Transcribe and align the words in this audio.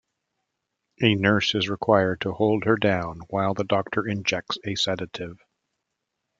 A 1.03 1.13
nurse 1.13 1.53
is 1.53 1.69
required 1.69 2.21
to 2.21 2.31
hold 2.31 2.63
her 2.63 2.75
down 2.75 3.19
while 3.29 3.53
the 3.53 3.63
doctor 3.63 4.03
injects 4.07 4.57
a 4.65 4.73
sedative. 4.73 5.37